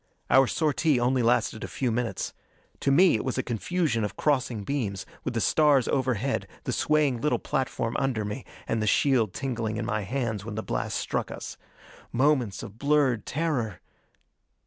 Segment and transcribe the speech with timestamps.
[0.31, 2.33] Our sortie only lasted a few minutes.
[2.79, 7.21] To me, it was a confusion of crossing beams, with the stars overhead, the swaying
[7.21, 11.29] little platform under me, and the shield tingling in my hands when the blasts struck
[11.29, 11.55] us.
[12.11, 13.79] Moments of blurred terror....